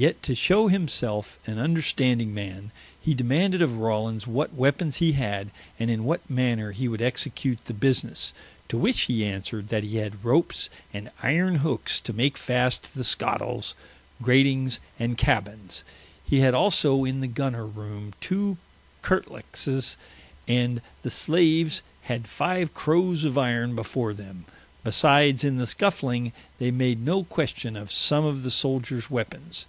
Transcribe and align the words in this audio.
Yet 0.00 0.22
to 0.22 0.34
shew 0.34 0.68
himselfe 0.68 1.38
an 1.46 1.58
understanding 1.58 2.32
man, 2.32 2.70
hee 3.02 3.12
demanded 3.12 3.60
of 3.60 3.76
Rawlins, 3.76 4.26
what 4.26 4.54
weapons 4.54 4.96
he 4.96 5.12
had, 5.12 5.50
and 5.78 5.90
in 5.90 6.04
what 6.04 6.30
manner 6.30 6.72
he 6.72 6.88
would 6.88 7.02
execute 7.02 7.62
the 7.66 7.74
businesse: 7.74 8.32
to 8.70 8.78
which 8.78 9.02
he 9.02 9.26
answered, 9.26 9.68
that 9.68 9.84
he 9.84 9.96
had 9.98 10.24
Ropes, 10.24 10.70
and 10.94 11.10
Iron 11.22 11.56
Hookes 11.56 12.00
to 12.00 12.14
make 12.14 12.38
fast 12.38 12.94
the 12.94 13.04
Scottels, 13.04 13.74
Gratings, 14.22 14.80
and 14.98 15.18
Cabbines, 15.18 15.84
he 16.24 16.38
had 16.40 16.54
also 16.54 17.04
in 17.04 17.20
the 17.20 17.26
Gunner 17.28 17.66
roome 17.66 18.14
two 18.22 18.56
Curtleaxes, 19.02 19.98
and 20.48 20.80
the 21.02 21.10
slaves 21.10 21.82
had 22.04 22.26
five 22.26 22.72
Crowes 22.72 23.24
of 23.24 23.36
Iron 23.36 23.74
before 23.74 24.14
them: 24.14 24.46
Besides, 24.82 25.44
in 25.44 25.58
the 25.58 25.66
scuffling 25.66 26.32
they 26.58 26.70
made 26.70 27.04
no 27.04 27.22
question 27.22 27.76
of 27.76 27.92
some 27.92 28.24
of 28.24 28.42
the 28.44 28.50
Souldiers 28.50 29.10
weapons. 29.10 29.66